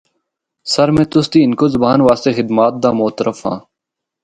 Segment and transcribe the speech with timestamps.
[0.73, 3.57] سر میں تسدی ہندکو زبان واسطے خدمات دا معترف ہاں۔